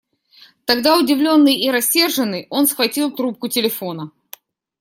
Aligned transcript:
Тогда, 0.65 0.97
удивленный 0.97 1.53
и 1.53 1.69
рассерженный, 1.69 2.47
он 2.49 2.65
схватил 2.65 3.11
трубку 3.11 3.49
телефона. 3.49 4.09